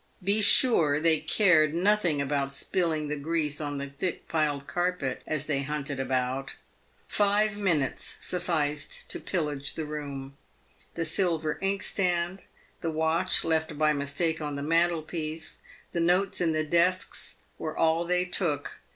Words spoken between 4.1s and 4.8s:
piled